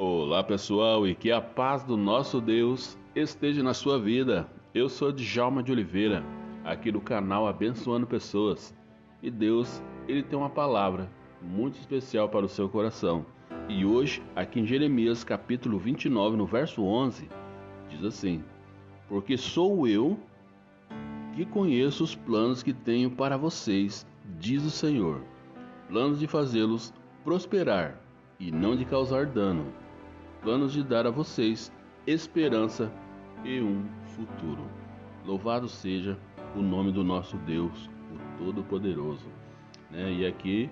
[0.00, 4.48] Olá pessoal e que a paz do nosso Deus esteja na sua vida.
[4.72, 6.22] Eu sou Djalma de Oliveira,
[6.64, 8.72] aqui do canal Abençoando Pessoas.
[9.20, 11.10] E Deus, Ele tem uma palavra
[11.42, 13.26] muito especial para o seu coração.
[13.68, 17.28] E hoje, aqui em Jeremias capítulo 29, no verso 11,
[17.88, 18.44] diz assim:
[19.08, 20.16] Porque sou eu
[21.34, 24.06] que conheço os planos que tenho para vocês,
[24.38, 25.20] diz o Senhor,
[25.88, 26.94] planos de fazê-los
[27.24, 28.00] prosperar
[28.38, 29.87] e não de causar dano
[30.42, 31.72] planos de dar a vocês
[32.06, 32.90] esperança
[33.44, 33.84] e um
[34.16, 34.62] futuro.
[35.26, 36.18] Louvado seja
[36.56, 39.26] o nome do nosso Deus, o Todo-Poderoso.
[39.90, 40.12] Né?
[40.12, 40.70] E aqui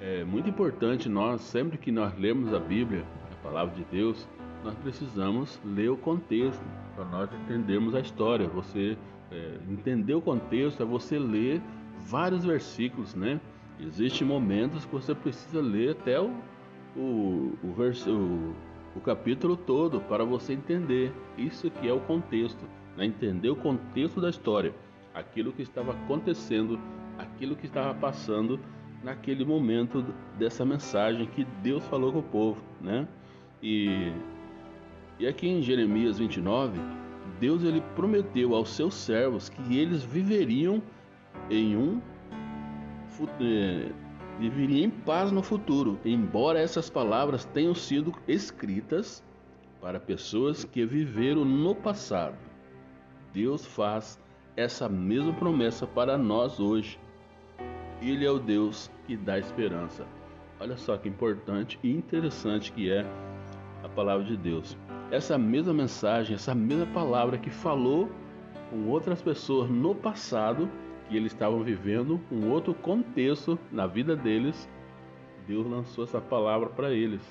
[0.00, 4.26] é muito importante nós, sempre que nós lemos a Bíblia, a palavra de Deus,
[4.64, 6.62] nós precisamos ler o contexto
[6.94, 8.48] para nós entendermos a história.
[8.48, 8.96] Você
[9.30, 11.60] é, entender o contexto é você ler
[11.98, 13.40] vários versículos, né?
[13.78, 16.32] Existem momentos que você precisa ler até o,
[16.96, 18.54] o, o, verso, o
[18.96, 22.64] o capítulo todo para você entender isso que é o contexto,
[22.96, 23.04] né?
[23.04, 24.74] entender o contexto da história,
[25.14, 26.80] aquilo que estava acontecendo,
[27.18, 28.58] aquilo que estava passando
[29.04, 30.02] naquele momento
[30.38, 33.06] dessa mensagem que Deus falou com o povo, né?
[33.62, 34.12] E,
[35.18, 36.80] e aqui em Jeremias 29,
[37.38, 40.82] Deus ele prometeu aos seus servos que eles viveriam
[41.50, 42.00] em um
[43.40, 43.92] eh,
[44.38, 49.24] viveria em paz no futuro, embora essas palavras tenham sido escritas
[49.80, 52.36] para pessoas que viveram no passado.
[53.32, 54.18] Deus faz
[54.56, 56.98] essa mesma promessa para nós hoje.
[58.00, 60.06] Ele é o Deus que dá esperança.
[60.58, 63.04] Olha só que importante e interessante que é
[63.82, 64.76] a palavra de Deus.
[65.10, 68.10] Essa mesma mensagem, essa mesma palavra que falou
[68.70, 70.68] com outras pessoas no passado,
[71.08, 74.68] que eles estavam vivendo um outro contexto na vida deles,
[75.46, 77.22] Deus lançou essa palavra para eles.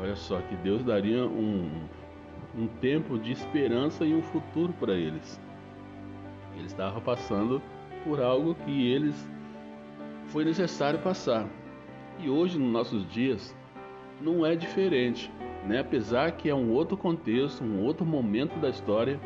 [0.00, 1.70] olha só que Deus daria um,
[2.56, 5.40] um tempo de esperança e um futuro para eles.
[6.56, 7.62] Eles estavam passando
[8.04, 9.28] por algo que eles
[10.28, 11.46] foi necessário passar.
[12.18, 13.54] E hoje, nos nossos dias,
[14.20, 15.30] não é diferente,
[15.66, 15.80] né?
[15.80, 19.18] Apesar que é um outro contexto, um outro momento da história,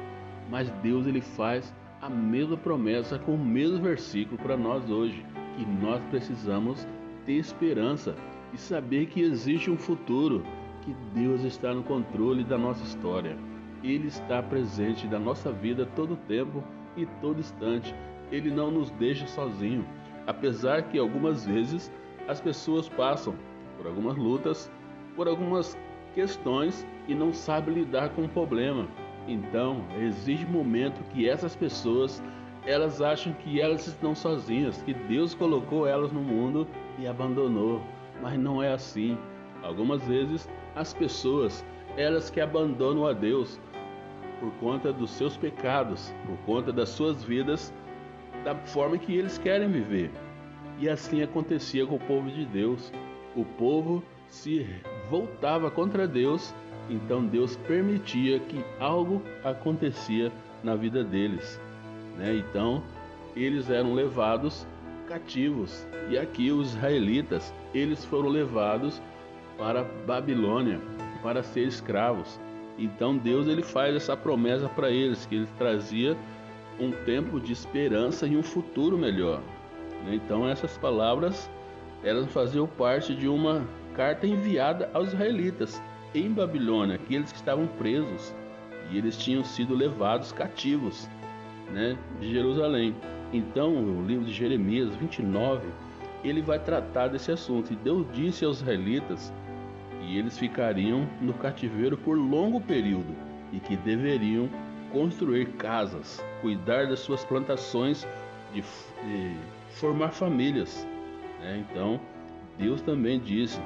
[0.50, 5.24] mas Deus ele faz a mesma promessa com o mesmo versículo para nós hoje,
[5.56, 6.86] que nós precisamos
[7.26, 8.14] ter esperança
[8.54, 10.44] e saber que existe um futuro,
[10.82, 13.36] que Deus está no controle da nossa história.
[13.82, 16.62] Ele está presente na nossa vida todo tempo
[16.96, 17.94] e todo instante.
[18.30, 19.84] Ele não nos deixa sozinho,
[20.26, 21.92] apesar que algumas vezes
[22.28, 23.34] as pessoas passam
[23.76, 24.70] por algumas lutas,
[25.16, 25.76] por algumas
[26.14, 28.86] questões e não sabem lidar com o problema
[29.28, 32.22] então, existe um momento que essas pessoas
[32.66, 36.66] elas acham que elas estão sozinhas, que Deus colocou elas no mundo
[36.98, 37.80] e abandonou.
[38.20, 39.16] Mas não é assim.
[39.62, 41.64] Algumas vezes as pessoas,
[41.96, 43.60] elas que abandonam a Deus
[44.40, 47.72] por conta dos seus pecados, por conta das suas vidas,
[48.44, 50.10] da forma que eles querem viver.
[50.78, 52.92] E assim acontecia com o povo de Deus.
[53.34, 54.66] O povo se
[55.10, 56.54] voltava contra Deus
[56.88, 60.32] então Deus permitia que algo acontecia
[60.62, 61.60] na vida deles.
[62.16, 62.36] Né?
[62.36, 62.82] Então
[63.36, 64.66] eles eram levados
[65.06, 65.86] cativos.
[66.10, 69.00] E aqui os israelitas, eles foram levados
[69.56, 70.80] para Babilônia
[71.22, 72.40] para ser escravos.
[72.78, 76.16] Então Deus ele faz essa promessa para eles que ele trazia
[76.78, 79.40] um tempo de esperança e um futuro melhor.
[80.04, 80.14] Né?
[80.14, 81.50] Então essas palavras
[82.04, 85.82] elas faziam parte de uma carta enviada aos israelitas
[86.14, 88.34] em Babilônia, aqueles que estavam presos
[88.90, 91.08] e eles tinham sido levados cativos
[91.70, 92.94] né, de Jerusalém.
[93.32, 95.68] Então, o livro de Jeremias 29,
[96.24, 97.72] ele vai tratar desse assunto.
[97.72, 99.32] E Deus disse aos israelitas
[100.00, 103.14] que eles ficariam no cativeiro por longo período
[103.52, 104.48] e que deveriam
[104.92, 108.06] construir casas, cuidar das suas plantações,
[108.54, 109.36] de, de
[109.72, 110.86] formar famílias.
[111.40, 111.64] Né?
[111.70, 112.00] Então,
[112.58, 113.60] Deus também disse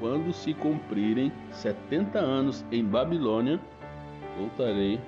[0.00, 3.60] quando se cumprirem setenta anos em Babilônia,
[4.38, 4.98] voltarei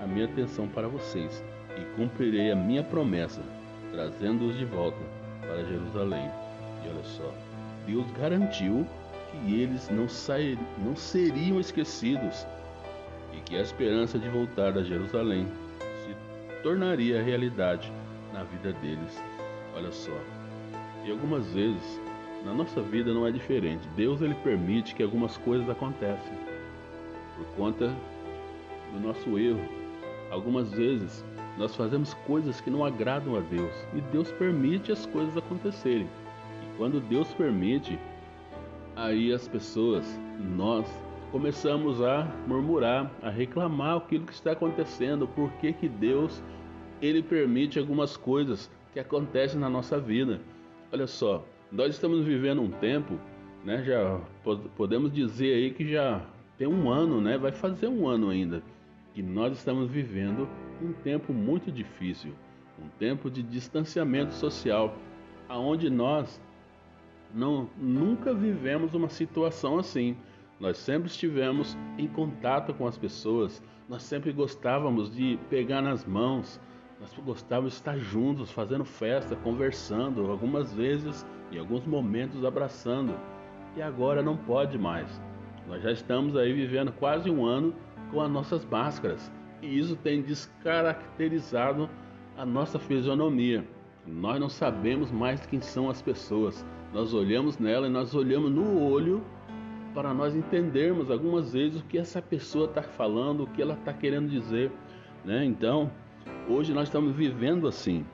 [0.00, 1.42] a minha atenção para vocês
[1.76, 3.40] e cumprirei a minha promessa,
[3.90, 4.98] trazendo-os de volta
[5.40, 6.30] para Jerusalém.
[6.84, 7.32] E olha só,
[7.86, 8.86] Deus garantiu
[9.30, 12.46] que eles não, sair, não seriam esquecidos
[13.32, 15.48] e que a esperança de voltar a Jerusalém
[16.04, 17.90] se tornaria realidade
[18.34, 19.22] na vida deles.
[19.74, 20.12] Olha só,
[21.06, 22.00] e algumas vezes
[22.44, 23.86] na nossa vida não é diferente.
[23.96, 26.34] Deus ele permite que algumas coisas aconteçam
[27.36, 27.94] por conta
[28.92, 29.60] do nosso erro.
[30.30, 31.24] Algumas vezes
[31.58, 36.08] nós fazemos coisas que não agradam a Deus e Deus permite as coisas acontecerem.
[36.62, 37.98] E quando Deus permite,
[38.96, 40.18] aí as pessoas,
[40.56, 40.86] nós
[41.30, 46.42] começamos a murmurar, a reclamar aquilo que está acontecendo, por que que Deus
[47.00, 50.40] ele permite algumas coisas que acontecem na nossa vida.
[50.92, 53.18] Olha só, nós estamos vivendo um tempo,
[53.64, 53.82] né?
[53.82, 54.20] Já
[54.76, 56.20] podemos dizer aí que já
[56.58, 57.38] tem um ano, né?
[57.38, 58.62] Vai fazer um ano ainda
[59.14, 60.48] que nós estamos vivendo
[60.80, 62.32] um tempo muito difícil,
[62.78, 64.96] um tempo de distanciamento social,
[65.48, 66.40] aonde nós
[67.34, 70.16] não nunca vivemos uma situação assim.
[70.60, 76.60] Nós sempre estivemos em contato com as pessoas, nós sempre gostávamos de pegar nas mãos,
[77.02, 83.12] nós gostávamos de estar juntos, fazendo festa, conversando, algumas vezes, em alguns momentos, abraçando.
[83.76, 85.20] E agora não pode mais.
[85.66, 87.74] Nós já estamos aí vivendo quase um ano
[88.12, 89.32] com as nossas máscaras.
[89.60, 91.90] E isso tem descaracterizado
[92.36, 93.66] a nossa fisionomia.
[94.06, 96.64] Nós não sabemos mais quem são as pessoas.
[96.92, 99.24] Nós olhamos nela e nós olhamos no olho
[99.92, 103.92] para nós entendermos algumas vezes o que essa pessoa está falando, o que ela está
[103.92, 104.70] querendo dizer.
[105.24, 105.44] Né?
[105.44, 105.90] Então,
[106.48, 108.04] Hoje nós estamos vivendo assim.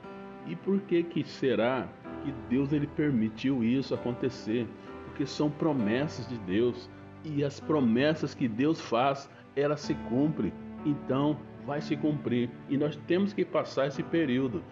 [0.45, 1.87] E por que que será
[2.23, 4.67] que Deus ele permitiu isso acontecer?
[5.05, 6.89] Porque são promessas de Deus
[7.23, 10.53] e as promessas que Deus faz, ela se cumpre.
[10.85, 14.63] Então, vai se cumprir e nós temos que passar esse período,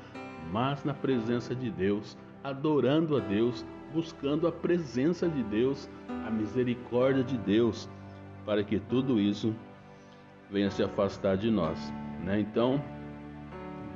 [0.52, 5.90] mas na presença de Deus, adorando a Deus, buscando a presença de Deus,
[6.28, 7.90] a misericórdia de Deus,
[8.46, 9.54] para que tudo isso
[10.50, 11.92] venha se afastar de nós,
[12.24, 12.40] né?
[12.40, 12.82] Então,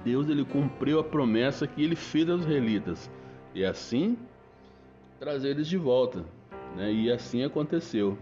[0.04, 3.10] Deus ele cumpriu a promessa que ele fez aos israelitas
[3.54, 4.18] e assim
[5.20, 6.26] trazer eles de volta,
[6.76, 6.92] né?
[6.92, 8.18] E assim aconteceu.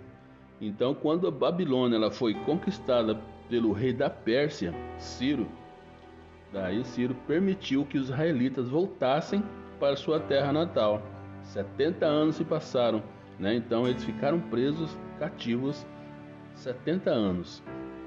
[0.59, 5.47] Então, quando a Babilônia ela foi conquistada pelo rei da Pérsia, Ciro,
[6.51, 9.41] daí Ciro permitiu que os israelitas voltassem
[9.79, 11.01] para sua terra natal.
[11.43, 13.01] 70 anos se passaram,
[13.39, 13.55] né?
[13.55, 15.85] Então eles ficaram presos, cativos
[16.55, 17.63] 70 anos.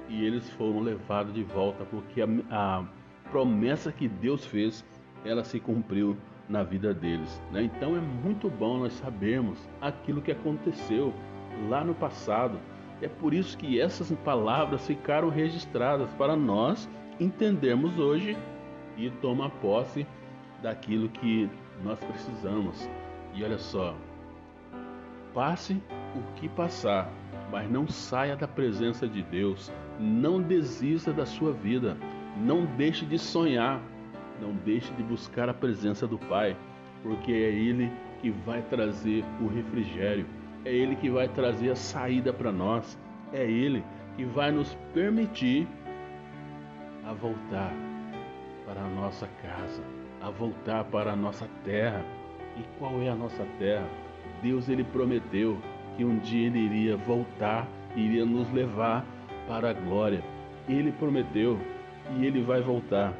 [0.07, 2.85] E eles foram levados de volta porque a, a
[3.33, 4.85] promessa que Deus fez,
[5.25, 6.15] ela se cumpriu
[6.47, 7.41] na vida deles.
[7.51, 7.63] Né?
[7.63, 11.11] Então é muito bom nós sabermos aquilo que aconteceu
[11.67, 12.59] lá no passado.
[13.01, 16.87] É por isso que essas palavras ficaram registradas para nós
[17.19, 18.37] entendermos hoje
[18.95, 20.05] e tomar posse
[20.61, 21.49] daquilo que
[21.83, 22.87] nós precisamos.
[23.33, 23.95] E olha só,
[25.33, 25.81] passe
[26.15, 27.09] o que passar,
[27.51, 31.97] mas não saia da presença de Deus, não desista da sua vida.
[32.37, 33.81] Não deixe de sonhar,
[34.41, 36.55] não deixe de buscar a presença do Pai,
[37.01, 37.91] porque é Ele
[38.21, 40.25] que vai trazer o refrigério,
[40.65, 42.97] é Ele que vai trazer a saída para nós,
[43.31, 43.83] é Ele
[44.15, 45.67] que vai nos permitir
[47.05, 47.73] a voltar
[48.65, 49.83] para a nossa casa,
[50.21, 52.03] a voltar para a nossa terra.
[52.57, 53.87] E qual é a nossa terra?
[54.41, 55.57] Deus ele prometeu
[55.95, 59.05] que um dia ele iria voltar, iria nos levar
[59.47, 60.23] para a glória.
[60.67, 61.59] Ele prometeu
[62.11, 63.13] e ele vai voltar.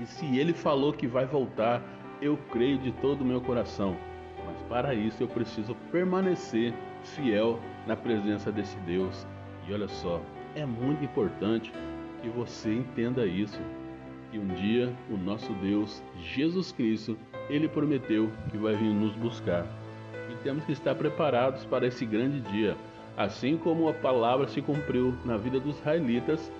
[0.00, 1.82] E se ele falou que vai voltar,
[2.20, 3.96] eu creio de todo o meu coração.
[4.46, 6.72] Mas para isso eu preciso permanecer
[7.02, 9.26] fiel na presença desse Deus.
[9.66, 10.20] E olha só,
[10.54, 11.72] é muito importante
[12.22, 13.60] que você entenda isso.
[14.30, 17.16] Que um dia o nosso Deus, Jesus Cristo,
[17.48, 19.66] ele prometeu que vai vir nos buscar.
[20.30, 22.76] E temos que estar preparados para esse grande dia.
[23.16, 26.52] Assim como a palavra se cumpriu na vida dos israelitas,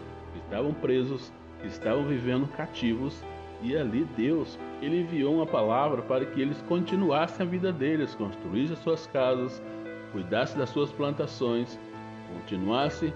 [0.45, 1.33] estavam presos,
[1.65, 3.23] estavam vivendo cativos,
[3.63, 8.75] e ali Deus, ele enviou uma palavra para que eles continuassem a vida deles, construíssem
[8.75, 9.63] as suas casas,
[10.13, 11.79] cuidassem das suas plantações,
[12.33, 13.13] continuassem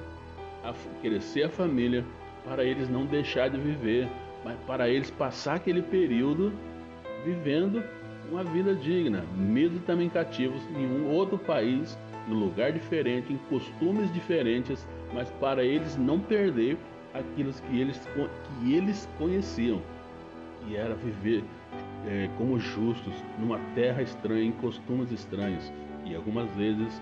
[0.65, 2.05] a crescer a família,
[2.45, 4.09] para eles não deixar de viver,
[4.45, 6.53] mas para eles passar aquele período
[7.25, 7.83] vivendo
[8.31, 14.13] uma vida digna, mesmo também cativos em um outro país, num lugar diferente, em costumes
[14.13, 16.79] diferentes, mas para eles não perder
[17.15, 18.01] aquilo que eles,
[18.59, 19.81] que eles conheciam,
[20.61, 21.45] que era viver
[22.07, 25.73] é, como justos numa terra estranha, em costumes estranhos.
[26.05, 27.01] E algumas vezes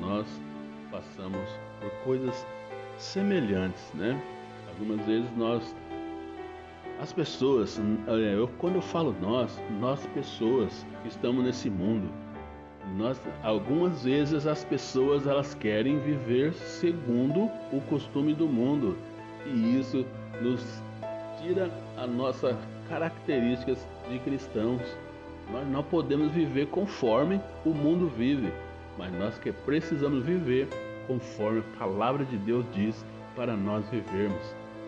[0.00, 0.26] nós
[0.90, 1.48] passamos
[1.80, 2.46] por coisas
[2.98, 4.20] semelhantes, né?
[4.68, 5.76] Algumas vezes nós,
[7.00, 12.10] as pessoas, é, eu, quando eu falo nós, nós pessoas que estamos nesse mundo,
[12.96, 18.96] nós, algumas vezes as pessoas elas querem viver segundo o costume do mundo
[19.46, 20.04] e isso
[20.40, 20.62] nos
[21.40, 22.56] tira a nossa
[22.88, 24.82] características de cristãos.
[25.50, 28.52] Nós não podemos viver conforme o mundo vive,
[28.96, 30.68] mas nós que precisamos viver
[31.06, 34.42] conforme a palavra de Deus diz para nós vivermos.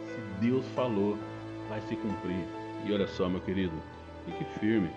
[0.06, 1.18] Se Deus falou,
[1.68, 2.44] vai se cumprir.
[2.84, 3.74] E olha só, meu querido,
[4.26, 4.90] fique firme.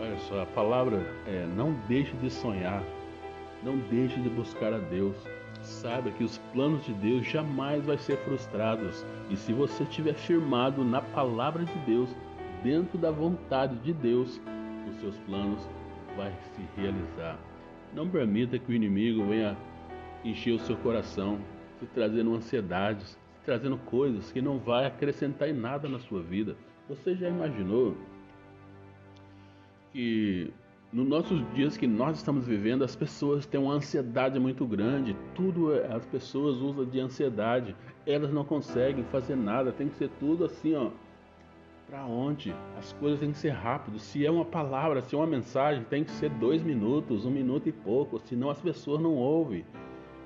[0.00, 2.82] Olha só, a palavra é não deixe de sonhar,
[3.62, 5.16] Não deixe de buscar a Deus.
[5.64, 9.04] Saiba que os planos de Deus jamais vão ser frustrados.
[9.30, 12.14] E se você estiver firmado na palavra de Deus,
[12.62, 14.40] dentro da vontade de Deus,
[14.90, 15.66] os seus planos
[16.16, 17.38] vão se realizar.
[17.94, 19.56] Não permita que o inimigo venha
[20.22, 21.38] encher o seu coração,
[21.80, 26.56] se trazendo ansiedades, se trazendo coisas que não vai acrescentar em nada na sua vida.
[26.88, 27.96] Você já imaginou
[29.92, 30.52] que
[30.94, 35.16] nos nossos dias que nós estamos vivendo, as pessoas têm uma ansiedade muito grande.
[35.34, 37.74] Tudo é, as pessoas usam de ansiedade.
[38.06, 39.72] Elas não conseguem fazer nada.
[39.72, 40.90] Tem que ser tudo assim, ó.
[41.88, 42.54] Para onde?
[42.78, 43.98] As coisas têm que ser rápido.
[43.98, 47.68] Se é uma palavra, se é uma mensagem, tem que ser dois minutos, um minuto
[47.68, 48.20] e pouco.
[48.20, 49.64] Senão as pessoas não ouvem.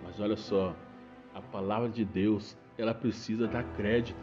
[0.05, 0.77] Mas olha só,
[1.35, 4.23] a palavra de Deus, ela precisa dar crédito.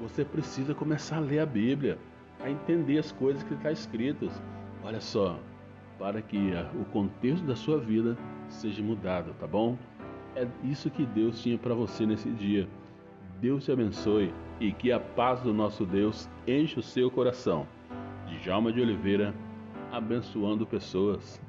[0.00, 1.98] Você precisa começar a ler a Bíblia,
[2.38, 4.40] a entender as coisas que está escritas.
[4.84, 5.40] Olha só,
[5.98, 8.16] para que o contexto da sua vida
[8.48, 9.76] seja mudado, tá bom?
[10.36, 12.68] É isso que Deus tinha para você nesse dia.
[13.40, 17.66] Deus te abençoe e que a paz do nosso Deus enche o seu coração.
[18.26, 19.34] Djalma de Oliveira,
[19.92, 21.40] abençoando pessoas.